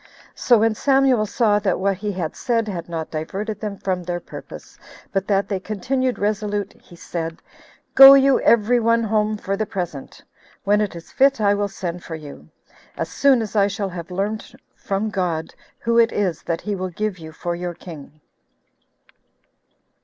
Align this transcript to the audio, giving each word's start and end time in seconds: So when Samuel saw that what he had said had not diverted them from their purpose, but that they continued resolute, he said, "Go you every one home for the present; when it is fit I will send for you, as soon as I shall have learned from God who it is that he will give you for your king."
So 0.33 0.57
when 0.57 0.73
Samuel 0.73 1.27
saw 1.27 1.59
that 1.59 1.77
what 1.79 1.97
he 1.97 2.11
had 2.11 2.35
said 2.35 2.67
had 2.67 2.89
not 2.89 3.11
diverted 3.11 3.59
them 3.61 3.77
from 3.77 4.01
their 4.01 4.19
purpose, 4.19 4.79
but 5.11 5.27
that 5.27 5.47
they 5.47 5.59
continued 5.59 6.17
resolute, 6.17 6.73
he 6.73 6.95
said, 6.95 7.39
"Go 7.93 8.15
you 8.15 8.39
every 8.41 8.79
one 8.79 9.03
home 9.03 9.37
for 9.37 9.55
the 9.55 9.67
present; 9.67 10.23
when 10.63 10.81
it 10.81 10.95
is 10.95 11.11
fit 11.11 11.39
I 11.39 11.53
will 11.53 11.67
send 11.67 12.03
for 12.03 12.15
you, 12.15 12.49
as 12.97 13.09
soon 13.09 13.43
as 13.43 13.55
I 13.55 13.67
shall 13.67 13.89
have 13.89 14.09
learned 14.09 14.59
from 14.75 15.11
God 15.11 15.53
who 15.77 15.99
it 15.99 16.11
is 16.11 16.41
that 16.41 16.61
he 16.61 16.73
will 16.73 16.89
give 16.89 17.19
you 17.19 17.31
for 17.31 17.53
your 17.53 17.75
king." 17.75 18.21